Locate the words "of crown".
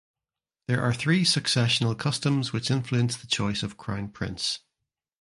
3.61-4.07